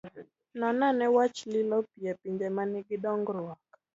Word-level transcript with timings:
Non 0.59 0.75
ane 0.87 1.05
wach 1.15 1.37
lilo 1.51 1.77
pi 1.89 1.99
e 2.11 2.13
pinje 2.21 2.47
ma 2.55 2.63
nigi 2.71 2.95
dongruok. 3.03 3.61